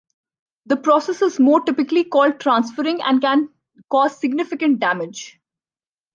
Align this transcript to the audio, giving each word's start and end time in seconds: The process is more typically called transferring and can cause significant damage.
The 0.65 0.77
process 0.77 1.21
is 1.21 1.39
more 1.39 1.61
typically 1.61 2.03
called 2.05 2.39
transferring 2.39 3.03
and 3.03 3.21
can 3.21 3.49
cause 3.91 4.19
significant 4.19 4.79
damage. 4.79 5.39